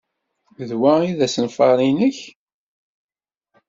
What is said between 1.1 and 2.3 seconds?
d asenfar-nnek?